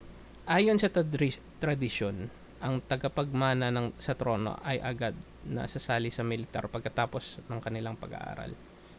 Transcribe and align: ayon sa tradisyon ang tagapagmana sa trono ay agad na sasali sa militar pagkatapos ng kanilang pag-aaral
ayon 0.55 0.77
sa 0.81 0.89
tradisyon 1.63 2.15
ang 2.65 2.75
tagapagmana 2.89 3.67
sa 4.05 4.13
trono 4.19 4.53
ay 4.69 4.77
agad 4.91 5.13
na 5.55 5.63
sasali 5.73 6.09
sa 6.11 6.25
militar 6.31 6.65
pagkatapos 6.73 7.25
ng 7.49 7.59
kanilang 7.65 8.01
pag-aaral 8.03 8.51